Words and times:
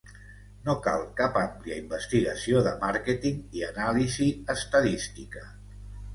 No 0.69 0.73
cal 0.85 1.03
cap 1.19 1.37
àmplia 1.41 1.77
investigació 1.81 2.63
de 2.69 2.73
màrqueting 2.85 3.45
i 3.59 3.63
anàlisi 3.69 4.33
estadística. 4.57 5.47